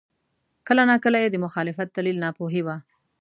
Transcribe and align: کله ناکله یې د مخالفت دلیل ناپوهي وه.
کله 0.67 0.83
ناکله 0.89 1.17
یې 1.23 1.29
د 1.31 1.37
مخالفت 1.45 1.87
دلیل 1.91 2.17
ناپوهي 2.25 2.61
وه. 2.63 2.75